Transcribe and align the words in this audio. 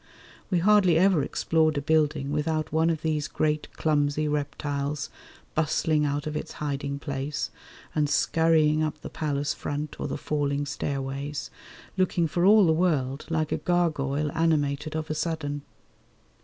We 0.49 0.57
hardly 0.57 0.97
ever 0.97 1.21
explored 1.21 1.77
a 1.77 1.81
building 1.83 2.31
without 2.31 2.71
one 2.71 2.89
of 2.89 3.03
these 3.03 3.27
great 3.27 3.71
clumsy 3.73 4.27
reptiles 4.27 5.11
bustling 5.53 6.05
out 6.05 6.25
of 6.25 6.35
its 6.35 6.53
hiding 6.53 6.97
place 6.97 7.51
and 7.93 8.09
scurrying 8.09 8.81
up 8.81 8.99
the 9.01 9.11
palace 9.11 9.53
front 9.53 9.99
or 9.99 10.07
the 10.07 10.17
falling 10.17 10.65
stairways, 10.65 11.51
looking 11.97 12.25
for 12.27 12.45
all 12.47 12.65
the 12.65 12.73
world 12.73 13.27
like 13.29 13.51
a 13.51 13.57
gargoyle 13.59 14.31
animated 14.31 14.95
of 14.95 15.11
a 15.11 15.13
sudden. 15.13 15.61